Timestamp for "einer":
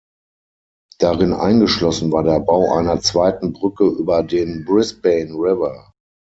2.73-3.01